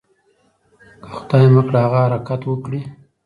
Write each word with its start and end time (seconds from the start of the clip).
که 1.01 1.07
خدای 1.15 1.45
مه 1.53 1.61
کړه 1.67 1.79
هغه 1.85 1.99
حرکت 2.05 2.41
وکړي. 2.45 2.81